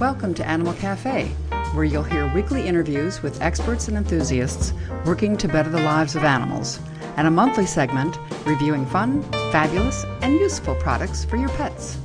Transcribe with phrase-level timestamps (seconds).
[0.00, 1.26] Welcome to Animal Cafe,
[1.74, 4.72] where you'll hear weekly interviews with experts and enthusiasts
[5.04, 6.78] working to better the lives of animals,
[7.16, 8.16] and a monthly segment
[8.46, 11.98] reviewing fun, fabulous, and useful products for your pets.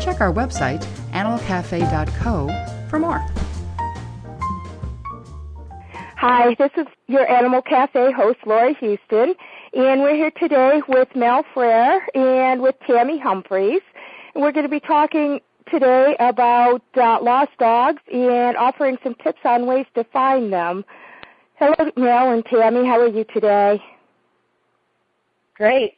[0.00, 3.24] Check our website, animalcafe.co, for more.
[6.16, 9.36] Hi, this is your Animal Cafe host, Lori Houston,
[9.72, 13.82] and we're here today with Mel Frere and with Tammy Humphreys.
[14.34, 15.40] We're going to be talking
[15.70, 20.84] today about uh, lost dogs and offering some tips on ways to find them.
[21.56, 22.86] Hello, Mel and Tammy.
[22.86, 23.82] How are you today?
[25.54, 25.96] Great.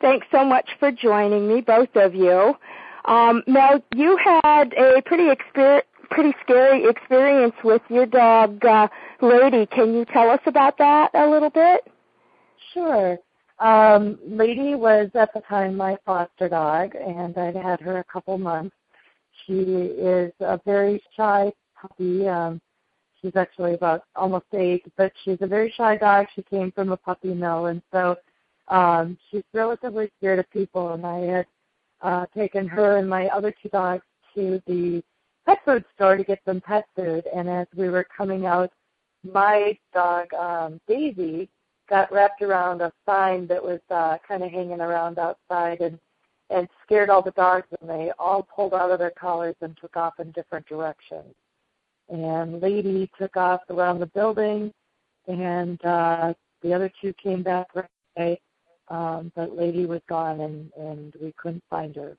[0.00, 2.54] Thanks so much for joining me, both of you.
[3.04, 8.88] Um, Mel, you had a pretty exper- pretty scary experience with your dog, uh,
[9.20, 9.66] Lady.
[9.66, 11.90] Can you tell us about that a little bit?
[12.72, 13.18] Sure.
[13.62, 18.36] Um, Lady was at the time my foster dog, and I'd had her a couple
[18.36, 18.74] months.
[19.46, 22.26] She is a very shy puppy.
[22.26, 22.60] Um,
[23.20, 26.26] she's actually about almost eight, but she's a very shy dog.
[26.34, 28.16] She came from a puppy mill, and so
[28.66, 30.94] um, she's relatively scared of people.
[30.94, 31.46] And I had
[32.00, 34.02] uh, taken her and my other two dogs
[34.34, 35.04] to the
[35.46, 37.28] pet food store to get some pet food.
[37.32, 38.72] And as we were coming out,
[39.22, 41.48] my dog um, Daisy
[41.92, 45.98] got wrapped around a sign that was uh, kind of hanging around outside and
[46.48, 49.96] and scared all the dogs and they all pulled out of their collars and took
[49.96, 51.34] off in different directions.
[52.08, 54.72] And Lady took off around the building
[55.28, 58.40] and uh the other two came back right away.
[58.88, 62.16] Um, but Lady was gone and, and we couldn't find her.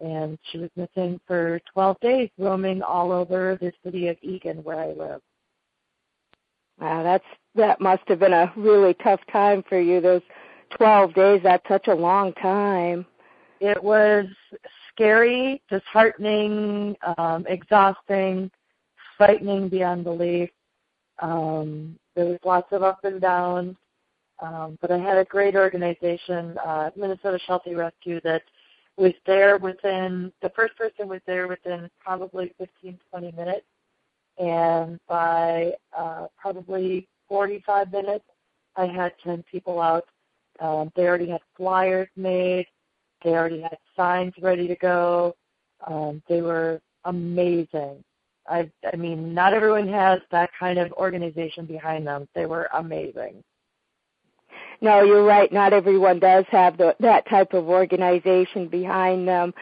[0.00, 4.80] And she was missing for 12 days, roaming all over the city of Eagan where
[4.80, 5.20] I live.
[6.80, 7.24] Wow, that's
[7.54, 10.00] that must have been a really tough time for you.
[10.00, 10.22] Those
[10.76, 11.40] twelve days.
[11.42, 13.06] That's such a long time.
[13.60, 14.26] It was
[14.92, 18.50] scary, disheartening, um, exhausting,
[19.16, 20.50] frightening beyond belief.
[21.20, 23.76] Um, there was lots of up and downs,
[24.40, 28.42] um, but I had a great organization, uh, Minnesota Sheltie Rescue, that
[28.96, 33.66] was there within, the first person was there within probably 15, 20 minutes
[34.38, 38.24] and by uh, probably 45 minutes,
[38.76, 40.04] I had 10 people out.
[40.60, 42.66] Um, they already had flyers made.
[43.24, 45.34] They already had signs ready to go.
[45.86, 48.02] Um, they were amazing.
[48.48, 52.28] I, I mean, not everyone has that kind of organization behind them.
[52.34, 53.42] They were amazing.
[54.80, 55.52] No, you're right.
[55.52, 59.54] Not everyone does have the, that type of organization behind them,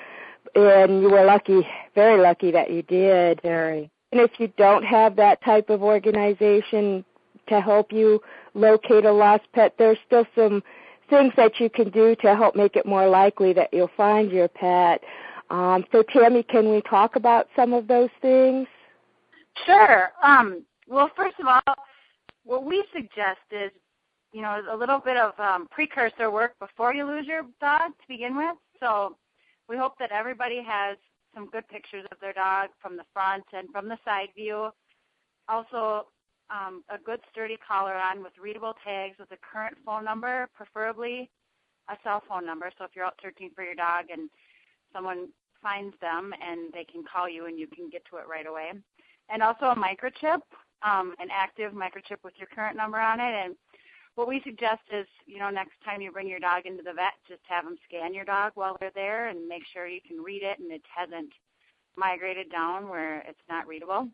[0.54, 3.40] and you were lucky, very lucky that you did.
[3.42, 3.90] Very.
[4.14, 7.04] And if you don't have that type of organization
[7.48, 8.20] to help you
[8.54, 10.62] locate a lost pet, there's still some
[11.10, 14.46] things that you can do to help make it more likely that you'll find your
[14.46, 15.02] pet.
[15.50, 18.68] Um, so, Tammy, can we talk about some of those things?
[19.66, 20.12] Sure.
[20.22, 21.74] Um, well, first of all,
[22.44, 23.72] what we suggest is,
[24.32, 28.08] you know, a little bit of um, precursor work before you lose your dog to
[28.08, 28.56] begin with.
[28.78, 29.16] So,
[29.68, 30.98] we hope that everybody has
[31.34, 34.70] some good pictures of their dog from the front and from the side view.
[35.48, 36.06] Also,
[36.50, 41.30] um, a good sturdy collar on with readable tags with a current phone number, preferably
[41.90, 42.70] a cell phone number.
[42.78, 44.30] So if you're out searching for your dog and
[44.92, 45.28] someone
[45.62, 48.72] finds them and they can call you and you can get to it right away.
[49.30, 50.40] And also a microchip,
[50.82, 53.32] um, an active microchip with your current number on it.
[53.32, 53.54] And
[54.14, 57.14] what we suggest is, you know, next time you bring your dog into the vet,
[57.28, 60.42] just have them scan your dog while they're there and make sure you can read
[60.42, 61.32] it and it hasn't
[61.96, 64.08] migrated down where it's not readable.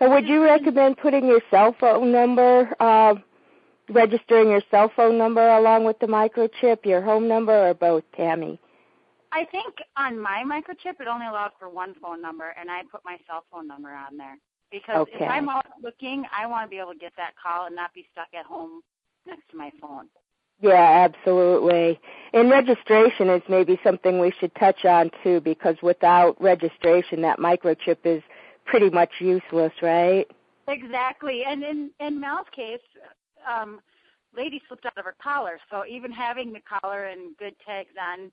[0.00, 3.14] And would you recommend putting your cell phone number, uh,
[3.88, 8.58] registering your cell phone number along with the microchip, your home number, or both, Tammy?
[9.32, 13.02] I think on my microchip it only allowed for one phone number, and I put
[13.04, 14.36] my cell phone number on there
[14.74, 15.24] because okay.
[15.24, 17.94] if I'm out looking, I want to be able to get that call and not
[17.94, 18.80] be stuck at home
[19.24, 20.08] next to my phone.
[20.60, 22.00] Yeah, absolutely.
[22.32, 27.98] And registration is maybe something we should touch on too, because without registration, that microchip
[28.04, 28.22] is
[28.64, 30.26] pretty much useless, right?
[30.66, 31.44] Exactly.
[31.44, 32.80] And in in Mel's case,
[33.48, 33.80] um,
[34.36, 38.32] lady slipped out of her collar, so even having the collar and good tags on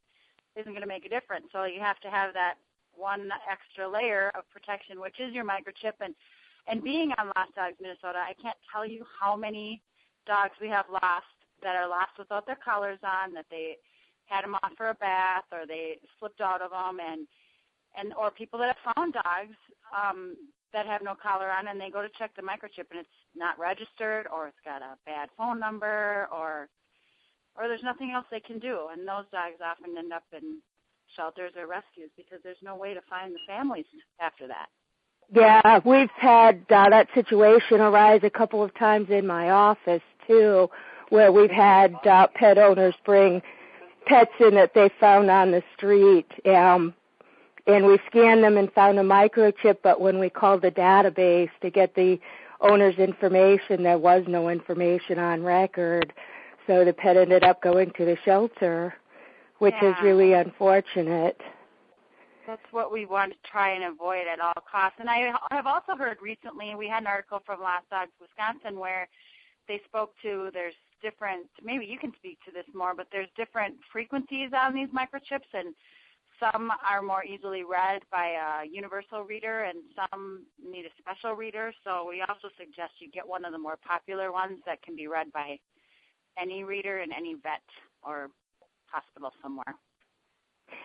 [0.56, 1.46] isn't going to make a difference.
[1.52, 2.56] So you have to have that
[3.02, 5.98] one extra layer of protection, which is your microchip.
[6.00, 6.14] And
[6.68, 9.82] and being on Lost Dogs Minnesota, I can't tell you how many
[10.28, 11.34] dogs we have lost
[11.64, 13.78] that are lost without their collars on, that they
[14.26, 17.28] had them on for a bath or they slipped out of them, and
[17.98, 19.58] and or people that have found dogs
[19.92, 20.36] um,
[20.72, 23.60] that have no collar on, and they go to check the microchip and it's not
[23.60, 26.70] registered, or it's got a bad phone number, or
[27.56, 30.62] or there's nothing else they can do, and those dogs often end up in
[31.16, 33.86] shelters or rescues because there's no way to find the families
[34.20, 34.68] after that.
[35.34, 40.70] Yeah, we've had uh, that situation arise a couple of times in my office too,
[41.10, 43.42] where we've had uh, pet owners bring
[44.06, 46.28] pets in that they found on the street.
[46.46, 46.94] Um,
[47.68, 51.70] and we scanned them and found a microchip, but when we called the database to
[51.70, 52.20] get the
[52.60, 56.12] owner's information, there was no information on record.
[56.68, 58.94] So the pet ended up going to the shelter,
[59.62, 59.92] which yeah.
[59.92, 61.40] is really unfortunate.
[62.48, 64.98] That's what we want to try and avoid at all costs.
[65.00, 69.08] And I have also heard recently, we had an article from Lost Dogs Wisconsin where
[69.68, 70.74] they spoke to there's
[71.04, 75.54] different maybe you can speak to this more, but there's different frequencies on these microchips
[75.54, 75.76] and
[76.40, 81.72] some are more easily read by a universal reader and some need a special reader.
[81.84, 85.06] So we also suggest you get one of the more popular ones that can be
[85.06, 85.60] read by
[86.42, 87.62] any reader in any vet
[88.02, 88.32] or
[88.92, 89.76] hospital somewhere.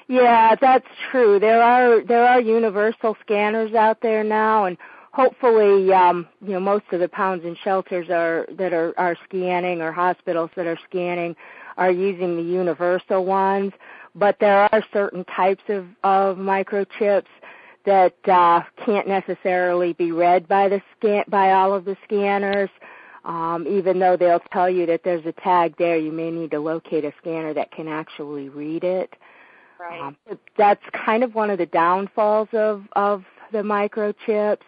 [0.09, 1.41] Yeah, that's true.
[1.41, 4.77] There are there are universal scanners out there now and
[5.13, 9.81] hopefully um you know most of the pounds and shelters are that are are scanning
[9.81, 11.35] or hospitals that are scanning
[11.79, 13.73] are using the universal ones
[14.15, 17.27] but there are certain types of, of microchips
[17.85, 22.71] that uh, can't necessarily be read by the scan by all of the scanners.
[23.27, 26.61] Um, even though they'll tell you that there's a tag there, you may need to
[26.61, 29.15] locate a scanner that can actually read it.
[29.81, 30.01] Right.
[30.01, 30.17] Um,
[30.57, 34.63] that's kind of one of the downfalls of of the microchips.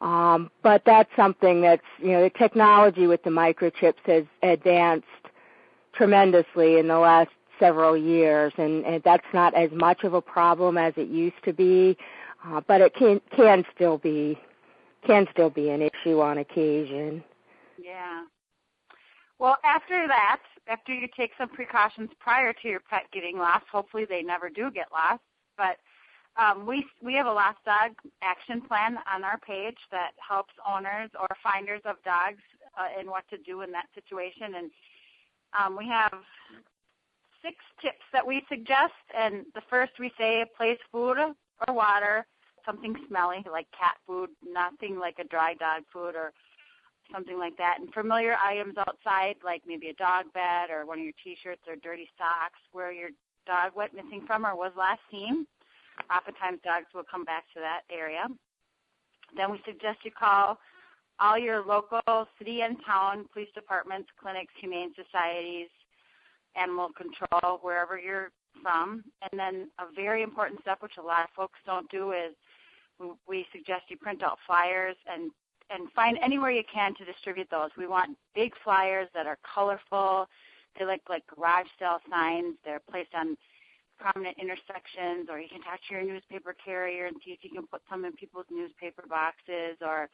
[0.00, 5.06] Um, but that's something that's you know the technology with the microchips has advanced
[5.92, 10.78] tremendously in the last several years, and, and that's not as much of a problem
[10.78, 11.98] as it used to be,
[12.46, 14.38] uh, but it can can still be
[15.04, 17.24] can still be an issue on occasion.
[17.88, 18.24] Yeah.
[19.38, 24.04] Well, after that, after you take some precautions prior to your pet getting lost, hopefully
[24.04, 25.22] they never do get lost.
[25.56, 25.78] But
[26.36, 27.92] um, we we have a lost dog
[28.22, 32.42] action plan on our page that helps owners or finders of dogs
[32.78, 34.54] uh, in what to do in that situation.
[34.56, 34.70] And
[35.58, 36.12] um, we have
[37.42, 38.92] six tips that we suggest.
[39.16, 42.26] And the first we say place food or water,
[42.66, 46.32] something smelly like cat food, nothing like a dry dog food or
[47.12, 47.78] something like that.
[47.80, 51.76] And familiar items outside, like maybe a dog bed or one of your T-shirts or
[51.76, 53.10] dirty socks, where your
[53.46, 55.46] dog went missing from or was last seen.
[56.14, 58.26] Oftentimes, dogs will come back to that area.
[59.36, 60.58] Then we suggest you call
[61.20, 65.68] all your local city and town police departments, clinics, humane societies,
[66.56, 68.30] animal control wherever you're
[68.62, 69.02] from.
[69.22, 72.34] And then a very important step, which a lot of folks don't do, is
[73.28, 75.30] we suggest you print out flyers and
[75.70, 77.70] and find anywhere you can to distribute those.
[77.76, 80.28] We want big flyers that are colorful.
[80.78, 82.54] They look like garage sale signs.
[82.64, 83.36] They're placed on
[83.98, 87.66] prominent intersections, or you can talk to your newspaper carrier and see if you can
[87.66, 90.08] put some in people's newspaper boxes, or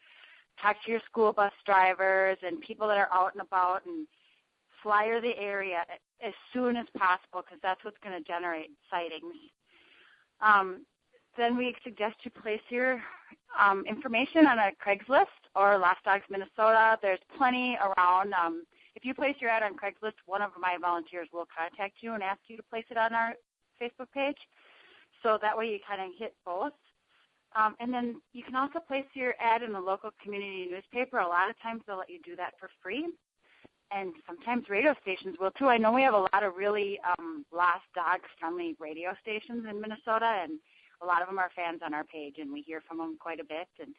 [0.60, 4.06] talk to your school bus drivers and people that are out and about and
[4.82, 5.84] flyer the area
[6.22, 9.34] as soon as possible because that's what's going to generate sightings.
[10.40, 10.84] Um,
[11.36, 13.02] then we suggest you place your
[13.58, 16.98] um, information on a Craigslist or Lost Dogs Minnesota.
[17.00, 18.32] There's plenty around.
[18.34, 18.64] Um,
[18.94, 22.22] if you place your ad on Craigslist, one of my volunteers will contact you and
[22.22, 23.34] ask you to place it on our
[23.80, 24.38] Facebook page.
[25.22, 26.72] So that way you kind of hit both.
[27.56, 31.18] Um, and then you can also place your ad in the local community newspaper.
[31.18, 33.06] A lot of times they'll let you do that for free
[33.90, 35.66] and sometimes radio stations will too.
[35.66, 39.80] I know we have a lot of really um, lost dog friendly radio stations in
[39.80, 40.58] Minnesota, and
[41.02, 43.40] a lot of them are fans on our page, and we hear from them quite
[43.40, 43.68] a bit.
[43.80, 43.94] And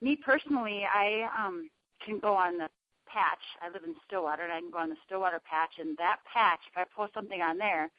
[0.00, 1.70] me personally, I um,
[2.04, 2.68] can go on the
[3.06, 3.44] patch.
[3.62, 6.60] I live in Stillwater, and I can go on the Stillwater patch, and that patch,
[6.70, 7.90] if I post something on there,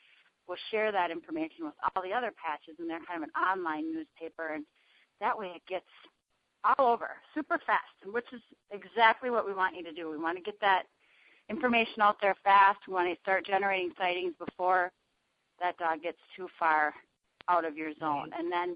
[0.47, 3.93] will share that information with all the other patches, and they're kind of an online
[3.93, 4.65] newspaper, and
[5.19, 5.89] that way it gets
[6.63, 10.09] all over super fast, which is exactly what we want you to do.
[10.09, 10.83] We want to get that
[11.49, 12.79] information out there fast.
[12.87, 14.91] We want to start generating sightings before
[15.59, 16.93] that dog gets too far
[17.47, 18.31] out of your zone.
[18.37, 18.75] And then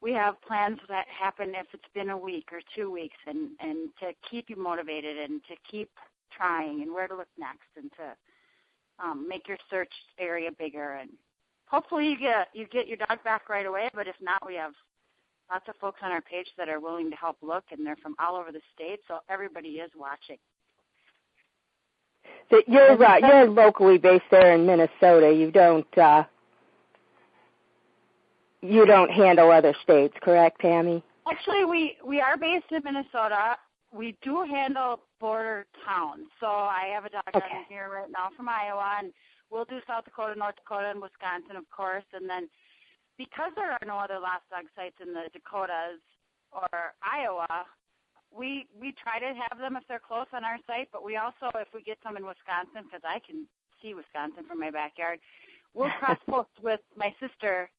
[0.00, 3.90] we have plans that happen if it's been a week or two weeks and, and
[4.00, 5.90] to keep you motivated and to keep
[6.36, 11.10] trying and where to look next and to um, make your search area bigger and
[11.66, 13.88] hopefully you get you get your dog back right away.
[13.94, 14.72] But if not we have
[15.50, 18.14] lots of folks on our page that are willing to help look and they're from
[18.18, 19.00] all over the state.
[19.08, 20.38] So everybody is watching.
[22.50, 25.32] That you're uh, you're locally based there in Minnesota.
[25.32, 26.24] You don't uh,
[28.62, 31.02] you don't handle other states, correct, Tammy?
[31.30, 33.56] Actually, we we are based in Minnesota.
[33.92, 36.26] We do handle border towns.
[36.40, 37.64] So I have a dog okay.
[37.68, 39.12] here right now from Iowa, and
[39.50, 42.04] we'll do South Dakota, North Dakota, and Wisconsin, of course.
[42.12, 42.48] And then
[43.18, 46.00] because there are no other lost dog sites in the Dakotas
[46.52, 47.66] or Iowa,
[48.32, 51.50] we we try to have them if they're close on our site, but we also,
[51.56, 53.46] if we get some in Wisconsin, because I can
[53.82, 55.20] see Wisconsin from my backyard,
[55.74, 57.70] we'll cross post with my sister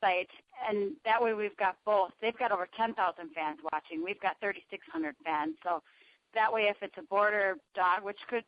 [0.00, 0.30] site,
[0.68, 2.10] and that way we've got both.
[2.20, 2.94] They've got over 10,000
[3.34, 4.04] fans watching.
[4.04, 5.54] We've got 3,600 fans.
[5.62, 5.82] So
[6.34, 8.44] that way, if it's a border dog, which could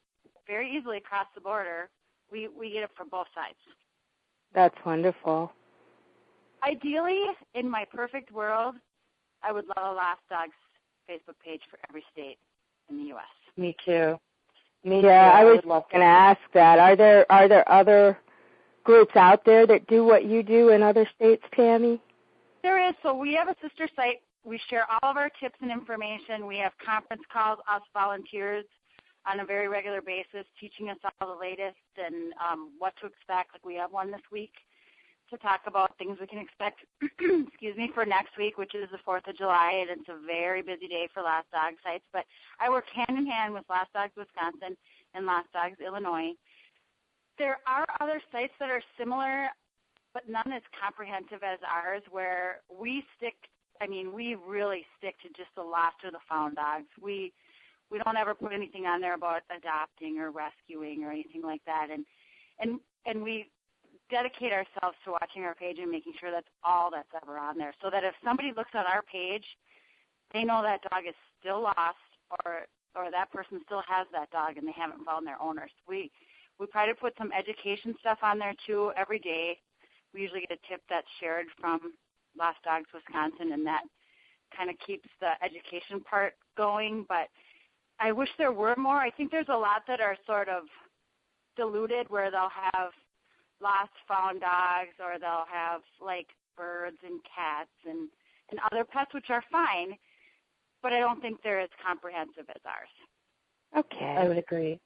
[0.47, 1.89] very easily cross the border,
[2.31, 3.59] we we get it from both sides.
[4.55, 5.53] That's wonderful.
[6.63, 7.25] Ideally,
[7.55, 8.75] in my perfect world,
[9.43, 10.55] I would love a Lost Dogs
[11.09, 12.39] Facebook page for every state
[12.91, 13.25] in the U.S.
[13.57, 14.19] Me too.
[14.85, 15.39] Me yeah, too.
[15.39, 16.79] I was going to ask that.
[16.79, 18.19] Are there are there other
[18.89, 22.01] groups out there that do what you do in other states, Tammy?
[22.63, 22.95] There is.
[23.03, 24.23] So we have a sister site.
[24.47, 26.47] We share all of our tips and information.
[26.47, 28.65] We have conference calls, us volunteers,
[29.31, 33.53] on a very regular basis, teaching us all the latest and um, what to expect.
[33.53, 34.55] Like we have one this week
[35.29, 39.05] to talk about things we can expect, excuse me, for next week, which is the
[39.07, 42.05] 4th of July, and it's a very busy day for Lost Dog sites.
[42.11, 42.25] But
[42.59, 44.79] I work hand in hand with Lost Dogs Wisconsin
[45.13, 46.33] and Lost Dogs Illinois.
[47.39, 49.49] There are other sites that are similar,
[50.13, 53.35] but none as comprehensive as ours, where we stick.
[53.81, 56.89] I mean, we really stick to just the lost or the found dogs.
[57.01, 57.33] We
[57.91, 61.89] we don't ever put anything on there about adopting or rescuing or anything like that,
[61.93, 62.05] and
[62.59, 63.51] and and we
[64.11, 67.75] dedicate ourselves to watching our page and making sure that's all that's ever on there.
[67.83, 69.45] So that if somebody looks on our page,
[70.33, 72.67] they know that dog is still lost or
[72.97, 75.71] or that person still has that dog and they haven't found their owners.
[75.87, 76.11] We
[76.59, 79.59] we try to put some education stuff on there too every day.
[80.13, 81.95] We usually get a tip that's shared from
[82.39, 83.83] Lost Dogs Wisconsin and that
[84.57, 87.05] kind of keeps the education part going.
[87.09, 87.29] But
[88.01, 88.97] I wish there were more.
[88.97, 90.65] I think there's a lot that are sort of
[91.57, 92.93] diluted where they'll have
[93.61, 98.09] lost found dogs or they'll have like birds and cats and
[98.51, 99.97] and other pets which are fine
[100.83, 102.89] but i don't think they're as comprehensive as ours
[103.77, 104.79] okay i would agree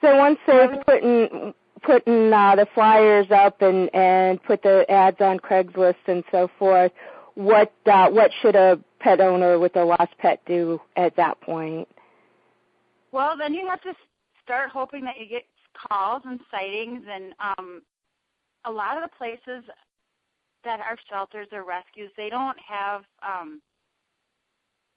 [0.00, 5.38] so once they've putting putting uh, the flyers up and and put the ads on
[5.38, 6.92] craigslist and so forth
[7.36, 11.86] what uh, what should a pet owner with a lost pet do at that point?
[13.12, 13.94] Well then you have to
[14.42, 15.44] start hoping that you get
[15.88, 17.82] calls and sightings and um
[18.64, 19.62] a lot of the places
[20.64, 23.60] that are shelters or rescues they don't have um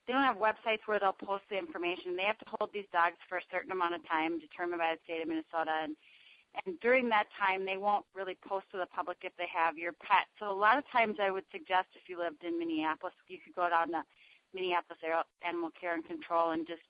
[0.09, 2.17] they don't have websites where they'll post the information.
[2.17, 5.01] They have to hold these dogs for a certain amount of time determined by the
[5.05, 5.95] state of Minnesota and
[6.65, 9.93] and during that time they won't really post to the public if they have your
[10.01, 10.25] pet.
[10.39, 13.53] So a lot of times I would suggest if you lived in Minneapolis, you could
[13.53, 14.01] go down to
[14.51, 14.97] Minneapolis
[15.45, 16.81] Animal Care and Control and just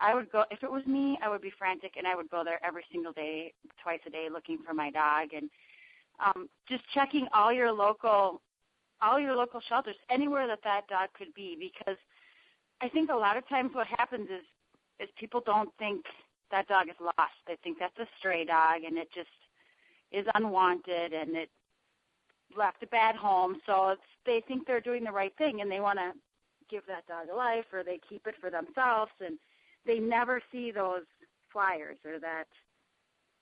[0.00, 2.42] I would go if it was me, I would be frantic and I would go
[2.42, 5.48] there every single day, twice a day looking for my dog and
[6.18, 8.42] um just checking all your local
[9.00, 11.96] all your local shelters anywhere that that dog could be because
[12.80, 14.44] I think a lot of times what happens is
[14.98, 16.04] is people don't think
[16.50, 17.36] that dog is lost.
[17.46, 19.28] They think that's a stray dog and it just
[20.10, 21.50] is unwanted and it
[22.56, 23.56] left a bad home.
[23.66, 26.12] So it's, they think they're doing the right thing and they want to
[26.70, 29.38] give that dog a life or they keep it for themselves and
[29.84, 31.02] they never see those
[31.52, 32.46] flyers or that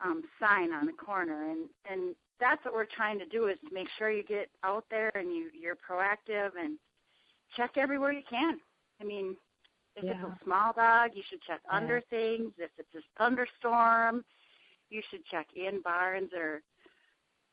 [0.04, 3.74] um, sign on the corner, and and that's what we're trying to do is to
[3.74, 6.78] make sure you get out there and you you're proactive and
[7.56, 8.58] check everywhere you can.
[9.00, 9.36] I mean,
[9.96, 10.12] if yeah.
[10.12, 11.76] it's a small dog, you should check yeah.
[11.76, 12.52] under things.
[12.58, 14.24] If it's a thunderstorm,
[14.90, 16.62] you should check in barns or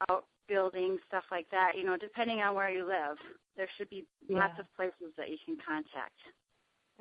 [0.09, 1.73] out buildings, stuff like that.
[1.77, 3.17] You know, depending on where you live,
[3.55, 4.39] there should be yeah.
[4.39, 6.17] lots of places that you can contact.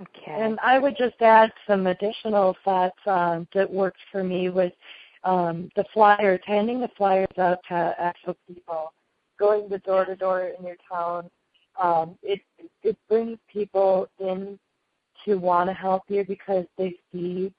[0.01, 0.43] Okay.
[0.43, 4.73] And I would just add some additional thoughts um, that worked for me with
[5.25, 8.93] um, the flyers, handing the flyers out to actual people,
[9.39, 11.31] going to door to door in your town.
[11.81, 12.41] Um, it
[12.83, 14.59] it brings people in
[15.25, 17.53] to want to help you because they see,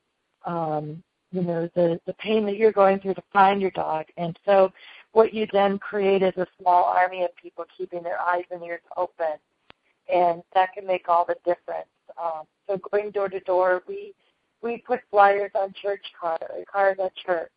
[0.45, 4.37] um, you know, the the pain that you're going through to find your dog, and
[4.45, 4.71] so
[5.13, 8.81] what you then create is a small army of people keeping their eyes and ears
[8.97, 9.37] open,
[10.11, 11.87] and that can make all the difference.
[12.21, 14.13] Um, so going door to door, we
[14.61, 16.39] we put flyers on church cars,
[16.71, 17.51] cars at church.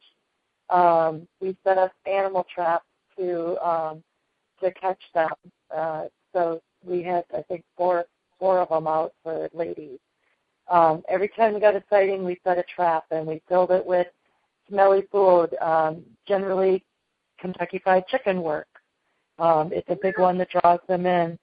[0.70, 2.87] Um, we set up animal traps
[3.18, 4.02] to um,
[4.62, 5.30] to catch them.
[5.75, 8.04] Uh, so we had I think four
[8.38, 9.98] four of them out for ladies.
[10.68, 13.84] Um, every time we got a sighting, we set a trap and we filled it
[13.84, 14.08] with
[14.68, 15.54] smelly food.
[15.62, 16.84] Um, generally,
[17.38, 18.68] Kentucky Fried Chicken work.
[19.38, 21.38] Um, it's a big one that draws them in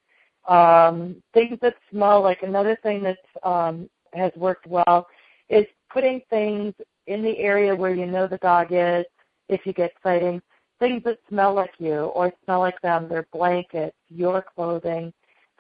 [0.48, 5.08] um, things that smell like another thing that um, has worked well
[5.50, 6.74] is putting things
[7.08, 9.06] in the area where you know the dog is
[9.50, 10.42] if you get sightings
[10.82, 15.14] things that smell like you or smell like them, their blankets, your clothing,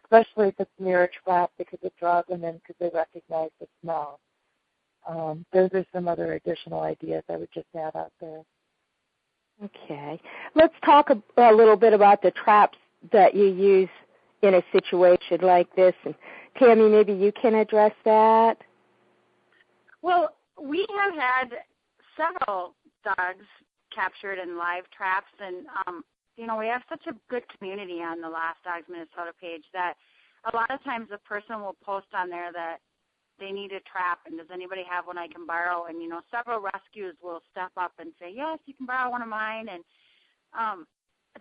[0.03, 3.67] especially if it's near a trap because it draws them in because they recognize the
[3.81, 4.19] smell.
[5.07, 8.41] Um, those are some other additional ideas I would just add out there.
[9.63, 10.19] Okay.
[10.55, 12.77] Let's talk a, a little bit about the traps
[13.11, 13.89] that you use
[14.41, 15.93] in a situation like this.
[16.03, 16.15] And
[16.57, 18.57] Tammy, maybe you can address that.
[20.01, 21.49] Well, we have had
[22.17, 22.73] several
[23.03, 23.45] dogs
[23.93, 26.03] captured in live traps, and um,
[26.37, 29.95] you know we have such a good community on the Lost Dogs Minnesota page that
[30.51, 32.77] a lot of times a person will post on there that
[33.39, 35.85] they need a trap and does anybody have one I can borrow?
[35.85, 39.21] And you know several rescues will step up and say yes you can borrow one
[39.21, 39.67] of mine.
[39.69, 39.83] And
[40.57, 40.85] um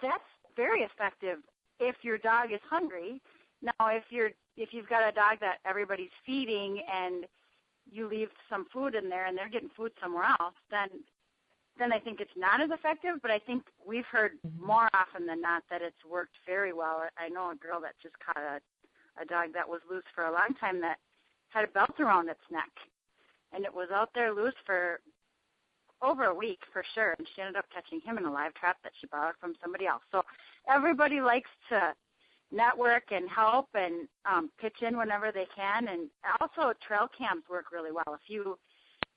[0.00, 0.24] that's
[0.56, 1.38] very effective
[1.78, 3.20] if your dog is hungry.
[3.62, 7.26] Now if you're if you've got a dog that everybody's feeding and
[7.90, 10.88] you leave some food in there and they're getting food somewhere else then
[11.80, 14.66] then I think it's not as effective but I think we've heard mm-hmm.
[14.66, 18.14] more often than not that it's worked very well I know a girl that just
[18.20, 18.60] caught a
[19.20, 20.98] a dog that was loose for a long time that
[21.50, 22.70] had a belt around its neck,
[23.52, 25.00] and it was out there loose for
[26.02, 27.14] over a week for sure.
[27.18, 29.86] And she ended up catching him in a live trap that she borrowed from somebody
[29.86, 30.02] else.
[30.10, 30.22] So
[30.68, 31.92] everybody likes to
[32.52, 35.88] network and help and um, pitch in whenever they can.
[35.88, 36.08] And
[36.40, 38.14] also trail cams work really well.
[38.14, 38.58] If you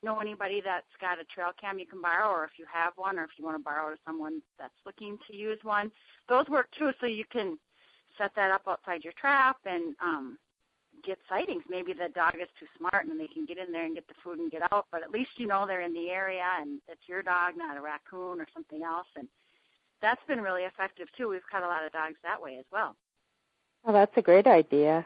[0.04, 3.18] know anybody that's got a trail cam you can borrow, or if you have one,
[3.18, 5.92] or if you want to borrow to someone that's looking to use one,
[6.30, 6.92] those work too.
[7.00, 7.58] So you can
[8.18, 10.38] set that up outside your trap and um,
[11.04, 11.64] get sightings.
[11.70, 14.14] Maybe the dog is too smart and they can get in there and get the
[14.24, 17.02] food and get out, but at least you know they're in the area and it's
[17.08, 19.08] your dog, not a raccoon or something else.
[19.16, 19.28] And
[20.02, 21.30] that's been really effective too.
[21.30, 22.96] We've caught a lot of dogs that way as well.
[23.86, 25.06] Oh, that's a great idea.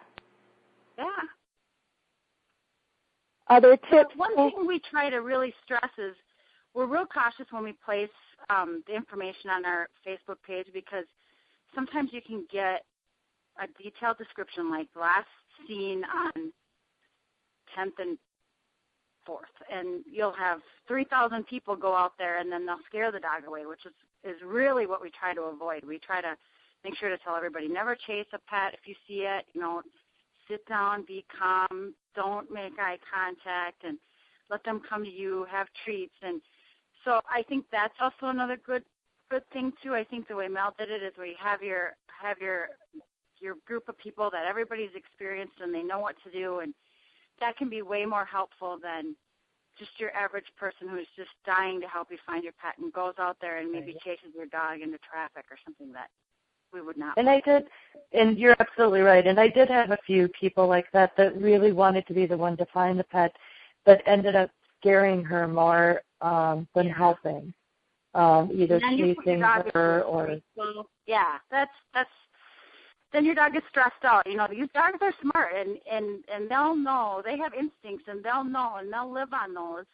[0.97, 1.05] Yeah.
[3.49, 4.15] Other tips?
[4.15, 6.15] one thing we try to really stress is
[6.73, 8.09] we're real cautious when we place
[8.49, 11.05] um, the information on our Facebook page because
[11.73, 12.83] sometimes you can get
[13.61, 15.27] a detailed description like last
[15.67, 16.51] seen on
[17.77, 18.17] 10th and
[19.27, 19.55] 4th.
[19.71, 23.65] And you'll have 3,000 people go out there and then they'll scare the dog away,
[23.65, 23.93] which is,
[24.23, 25.83] is really what we try to avoid.
[25.85, 26.35] We try to
[26.83, 29.45] make sure to tell everybody never chase a pet if you see it.
[29.53, 29.81] You know,
[30.49, 33.97] sit down, be calm, don't make eye contact, and
[34.49, 36.15] let them come to you, have treats.
[36.21, 36.41] And
[37.03, 38.83] so I think that's also another good
[39.29, 39.93] good thing too.
[39.93, 42.69] I think the way Mel did it is where you have your have your
[43.39, 46.73] your group of people that everybody's experienced and they know what to do and
[47.39, 49.15] that can be way more helpful than
[49.77, 53.13] just your average person who's just dying to help you find your pet and goes
[53.19, 56.09] out there and maybe chases your dog into traffic or something that
[56.73, 57.17] we would not.
[57.17, 57.65] And I did,
[58.13, 59.25] and you're absolutely right.
[59.25, 62.37] And I did have a few people like that that really wanted to be the
[62.37, 63.35] one to find the pet,
[63.85, 64.49] but ended up
[64.79, 67.53] scaring her more um, than helping,
[68.13, 69.41] um, either chasing
[69.73, 70.37] her or.
[71.05, 72.09] Yeah, that's that's
[73.13, 74.27] then your dog is stressed out.
[74.27, 77.21] You know, these dogs are smart and and and they'll know.
[77.23, 79.85] They have instincts and they'll know and they'll live on those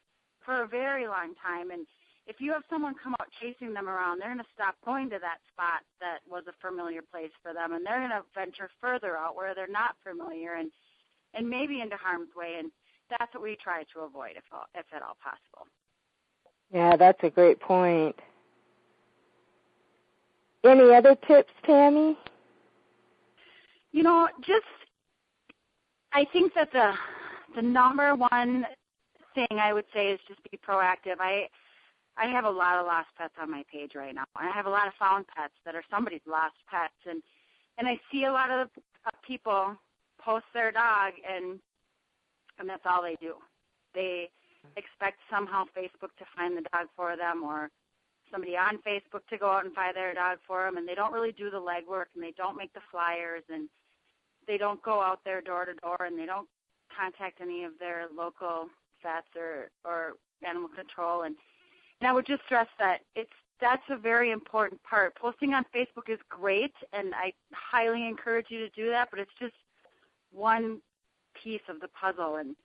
[0.44, 1.72] for a very long time.
[1.72, 1.86] And
[2.26, 5.20] if you have someone come out chasing them around, they're going to stop going to
[5.20, 9.18] that spot that was a familiar place for them, and they're going to venture further
[9.18, 10.72] out where they're not familiar and
[11.36, 12.58] and maybe into harm's way.
[12.60, 12.72] And
[13.10, 14.44] that's what we try to avoid, if
[14.76, 15.68] if at all possible.
[16.72, 18.16] Yeah, that's a great point.
[20.64, 22.18] Any other tips, Tammy?
[23.92, 24.66] You know, just
[26.14, 26.94] I think that the
[27.56, 28.66] the number one
[29.36, 31.18] thing I would say is just be proactive.
[31.20, 31.48] I
[32.18, 34.26] I have a lot of lost pets on my page right now.
[34.36, 37.22] I have a lot of found pets that are somebody's lost pets, and
[37.78, 38.70] and I see a lot of
[39.26, 39.76] people
[40.20, 41.60] post their dog, and
[42.60, 43.36] and that's all they do.
[43.96, 44.30] They
[44.78, 47.70] expect somehow Facebook to find the dog for them, or
[48.32, 51.14] somebody on Facebook to go out and find their dog for them, and they don't
[51.14, 53.70] really do the legwork, and they don't make the flyers, and
[54.48, 56.48] they don't go out there door to door and they don't
[56.96, 58.68] contact any of their local
[59.02, 60.14] vets or or
[60.46, 61.36] animal control and
[62.04, 65.16] and I would just stress that it's that's a very important part.
[65.16, 69.32] Posting on Facebook is great and I highly encourage you to do that, but it's
[69.40, 69.54] just
[70.34, 70.82] one
[71.42, 72.58] piece of the puzzle and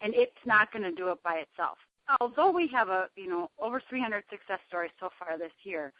[0.00, 1.78] and it's not going to do it by itself.
[2.20, 5.92] Although we have a, you know, over 300 success stories so far this year,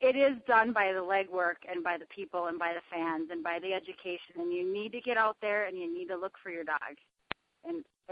[0.00, 3.42] it is done by the legwork and by the people and by the fans and
[3.42, 6.34] by the education and you need to get out there and you need to look
[6.40, 6.94] for your dog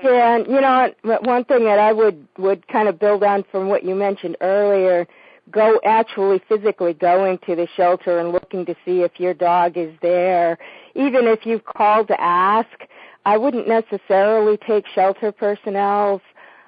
[0.03, 3.69] yeah and you know one thing that i would would kind of build on from
[3.69, 5.07] what you mentioned earlier
[5.51, 9.95] go actually physically going to the shelter and looking to see if your dog is
[10.03, 10.59] there.
[10.97, 12.69] Even if you've called to ask
[13.27, 16.23] i wouldn't necessarily take shelter personnel's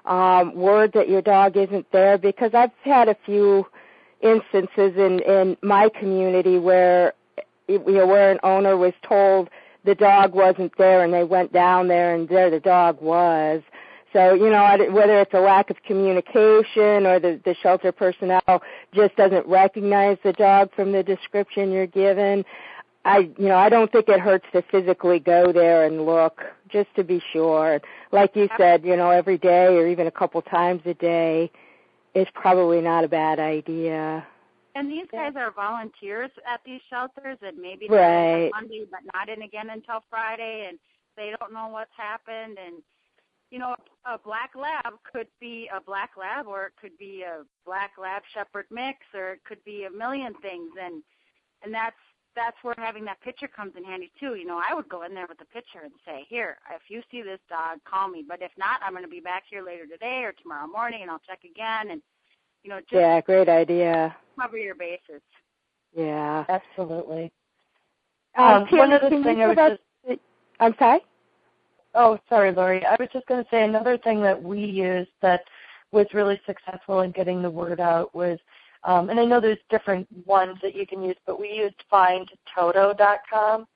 [0.07, 3.65] um word that your dog isn't there because i've had a few
[4.21, 7.15] instances in in my community where
[7.69, 9.49] you know where an owner was told
[9.85, 13.63] the dog wasn't there and they went down there and there the dog was
[14.13, 18.63] so you know whether it's a lack of communication or the the shelter personnel
[18.95, 22.45] just doesn't recognize the dog from the description you're given
[23.05, 26.95] I you know I don't think it hurts to physically go there and look just
[26.97, 27.81] to be sure.
[28.13, 31.51] Like you said, you know every day or even a couple times a day
[32.15, 34.27] is probably not a bad idea.
[34.79, 38.51] And these guys are volunteers at these shelters, and maybe they're right.
[38.55, 40.79] Monday, but not in again until Friday, and
[41.17, 42.59] they don't know what's happened.
[42.65, 42.77] And
[43.51, 47.43] you know, a black lab could be a black lab, or it could be a
[47.67, 50.71] black lab shepherd mix, or it could be a million things.
[50.81, 51.03] And
[51.65, 51.99] and that's
[52.37, 54.37] that's where having that picture comes in handy too.
[54.37, 57.03] You know, I would go in there with the picture and say, "Here, if you
[57.11, 58.25] see this dog, call me.
[58.27, 61.11] But if not, I'm going to be back here later today or tomorrow morning, and
[61.11, 62.03] I'll check again." And
[62.63, 64.17] you know, just yeah, great idea.
[64.41, 65.23] Cover your bases.
[65.97, 67.33] Yeah, absolutely.
[68.37, 70.21] Um, um, one other thing I was just.
[70.61, 71.01] I'm sorry.
[71.95, 72.85] Oh, sorry, Lori.
[72.85, 75.43] I was just going to say another thing that we used that
[75.93, 78.39] was really successful in getting the word out was
[78.85, 83.67] um, and I know there's different ones that you can use, but we used findtoto.com,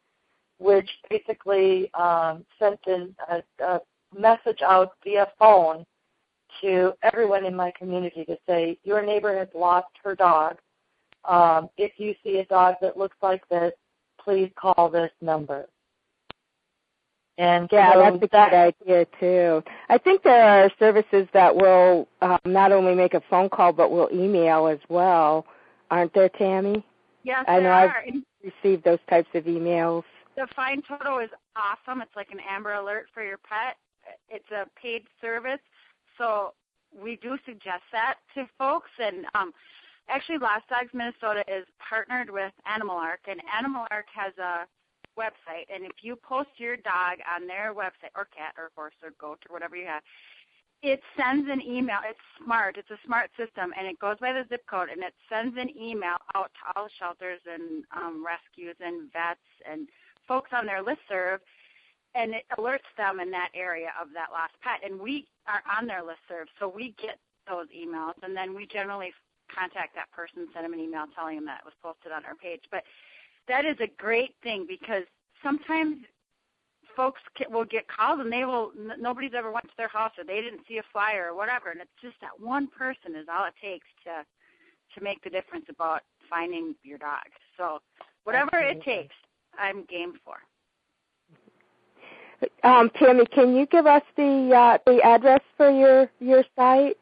[0.59, 3.81] which basically um, sent in a, a
[4.17, 5.85] message out via phone
[6.61, 10.57] to everyone in my community to say, your neighbor has lost her dog.
[11.25, 13.73] Um, if you see a dog that looks like this,
[14.23, 15.67] please call this number.
[17.39, 19.63] And yeah, so that's a that, good idea too.
[19.89, 23.91] I think there are services that will um, not only make a phone call but
[23.91, 25.47] will email as well,
[25.91, 26.85] aren't there, Tammy?
[27.25, 28.05] Yes, I know there I've are.
[28.45, 30.05] received those types of emails.
[30.37, 32.03] The Find Toto is awesome.
[32.03, 33.77] It's like an Amber Alert for your pet.
[34.29, 35.61] It's a paid service,
[36.23, 36.55] so
[36.95, 38.91] we do suggest that to folks.
[38.99, 39.53] And um,
[40.09, 44.67] actually, Lost Dogs Minnesota is partnered with Animal Ark, and Animal Ark has a
[45.19, 49.11] website, and if you post your dog on their website, or cat, or horse, or
[49.21, 50.03] goat, or whatever you have,
[50.83, 51.99] it sends an email.
[52.09, 52.77] It's smart.
[52.79, 55.71] It's a smart system, and it goes by the zip code, and it sends an
[55.77, 59.89] email out to all shelters and um, rescues and vets and
[60.27, 61.41] folks on their list serve,
[62.15, 64.81] and it alerts them in that area of that lost pet.
[64.85, 68.67] And we are on their list serve, so we get those emails, and then we
[68.67, 69.13] generally
[69.55, 72.35] contact that person, send them an email telling them that it was posted on our
[72.35, 72.63] page.
[72.71, 72.85] But
[73.49, 75.05] that is a great thing because
[75.43, 75.97] sometimes
[76.97, 77.21] folks
[77.51, 80.61] will get called and they will nobody's ever went to their house or they didn't
[80.69, 83.87] see a flyer or whatever and it's just that one person is all it takes
[84.05, 84.25] to
[84.95, 87.25] to make the difference about finding your dog
[87.57, 87.79] so
[88.25, 88.81] whatever Absolutely.
[88.81, 89.15] it takes
[89.59, 90.37] i'm game for
[92.65, 96.97] um, Tammy, can you give us the uh, the address for your your site,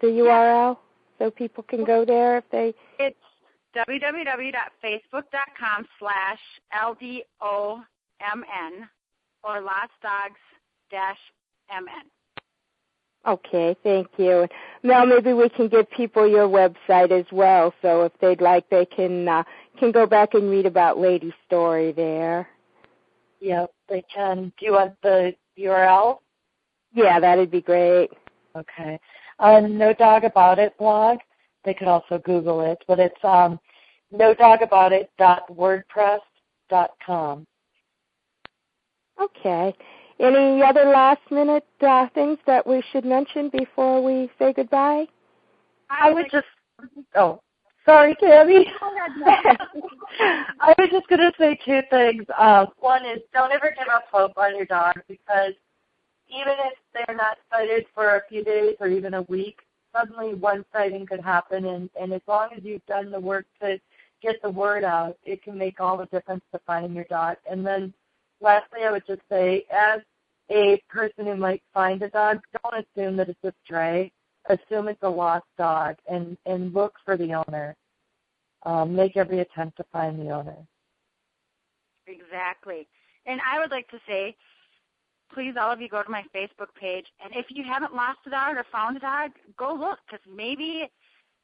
[0.00, 0.76] the URL,
[1.18, 2.74] so people can go there if they?
[2.98, 3.16] It's
[3.76, 6.38] www.facebook.com slash
[6.72, 7.24] LDOMN
[9.42, 10.40] or Lost Dogs
[10.90, 11.18] dash
[11.70, 12.10] MN.
[13.26, 14.46] Okay, thank you.
[14.82, 18.84] Now maybe we can give people your website as well, so if they'd like, they
[18.84, 19.44] can uh,
[19.78, 22.46] can go back and read about Lady's story there.
[23.40, 24.52] Yep, they can.
[24.58, 26.18] Do you want the URL?
[26.94, 28.10] Yeah, that'd be great.
[28.56, 28.98] Okay.
[29.38, 31.18] Uh, no Dog About It blog.
[31.64, 33.58] They could also Google it, but it's um,
[34.12, 36.20] no dog about it dot wordpress
[36.68, 37.46] dot com.
[39.20, 39.74] Okay.
[40.20, 45.06] Any other last minute uh, things that we should mention before we say goodbye?
[45.90, 46.46] I would just
[47.16, 47.40] oh
[47.84, 48.66] sorry, Tammy.
[50.60, 52.24] I was just gonna say two things.
[52.36, 55.52] Uh, one is don't ever give up hope on your dog because
[56.28, 59.58] even if they're not sighted for a few days or even a week,
[59.94, 63.78] suddenly one sighting could happen and, and as long as you've done the work to
[64.22, 67.36] get the word out, it can make all the difference to finding your dog.
[67.48, 67.92] And then
[68.40, 70.00] lastly, I would just say, as
[70.50, 74.10] a person who might find a dog, don't assume that it's a stray.
[74.48, 77.76] Assume it's a lost dog and, and look for the owner.
[78.64, 80.56] Um, make every attempt to find the owner.
[82.06, 82.86] Exactly.
[83.26, 84.36] And I would like to say,
[85.32, 88.30] please all of you go to my Facebook page, and if you haven't lost a
[88.30, 90.90] dog or found a dog, go look because maybe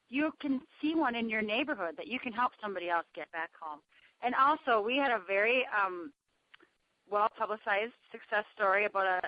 [0.08, 3.50] you can see one in your neighborhood that you can help somebody else get back
[3.60, 3.80] home.
[4.22, 6.12] And also, we had a very um,
[7.10, 9.20] well publicized success story about a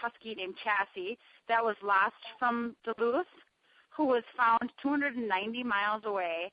[0.00, 3.26] husky named Chassis that was lost from Duluth,
[3.96, 6.52] who was found 290 miles away.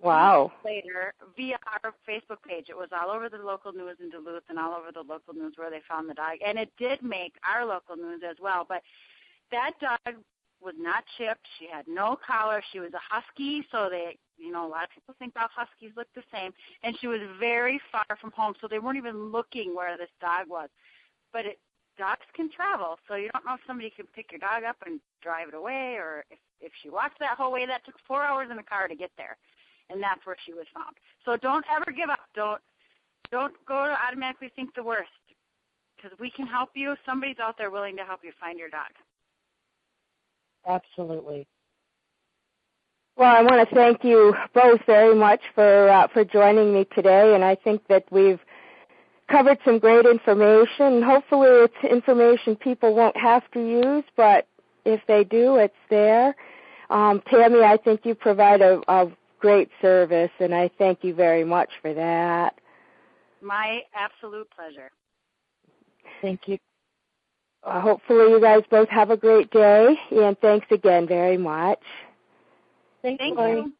[0.00, 0.52] Wow.
[0.64, 4.58] Later, via our Facebook page, it was all over the local news in Duluth and
[4.58, 7.64] all over the local news where they found the dog, and it did make our
[7.64, 8.66] local news as well.
[8.68, 8.82] But
[9.50, 10.16] that dog
[10.60, 11.46] was not chipped.
[11.58, 12.62] She had no collar.
[12.72, 15.92] She was a husky, so they, you know, a lot of people think all huskies
[15.96, 16.52] look the same.
[16.82, 20.48] And she was very far from home, so they weren't even looking where this dog
[20.48, 20.68] was.
[21.32, 21.58] But it,
[21.98, 25.00] dogs can travel, so you don't know if somebody can pick your dog up and
[25.22, 28.48] drive it away, or if if she walked that whole way, that took four hours
[28.50, 29.36] in the car to get there,
[29.90, 30.96] and that's where she was found.
[31.24, 32.20] So don't ever give up.
[32.34, 32.60] Don't
[33.30, 35.10] don't go to automatically think the worst,
[35.96, 36.96] because we can help you.
[37.04, 38.90] Somebody's out there willing to help you find your dog.
[40.66, 41.46] Absolutely.
[43.16, 47.34] Well, I want to thank you both very much for uh, for joining me today,
[47.34, 48.40] and I think that we've
[49.28, 51.02] covered some great information.
[51.02, 54.46] Hopefully, it's information people won't have to use, but
[54.84, 56.34] if they do, it's there.
[56.90, 59.10] Um, Tammy, I think you provide a, a
[59.40, 62.54] great service, and I thank you very much for that.
[63.40, 64.90] My absolute pleasure.
[66.22, 66.58] Thank you.
[67.62, 71.80] Uh, hopefully, you guys both have a great day, and thanks again very much.
[73.02, 73.44] Thank, Thank you.
[73.44, 73.72] you.